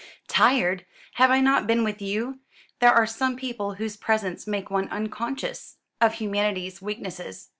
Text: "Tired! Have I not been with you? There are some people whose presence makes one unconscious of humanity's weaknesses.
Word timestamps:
"Tired! 0.27 0.83
Have 1.21 1.29
I 1.29 1.41
not 1.41 1.67
been 1.67 1.83
with 1.83 2.01
you? 2.01 2.39
There 2.79 2.89
are 2.91 3.05
some 3.05 3.35
people 3.35 3.75
whose 3.75 3.97
presence 3.97 4.47
makes 4.47 4.71
one 4.71 4.89
unconscious 4.89 5.77
of 6.01 6.13
humanity's 6.15 6.81
weaknesses. 6.81 7.49